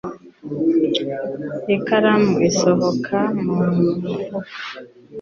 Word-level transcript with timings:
Ikaramu 1.75 2.33
isohoka 2.49 3.19
mu 3.43 3.55
mufuka. 3.75 4.41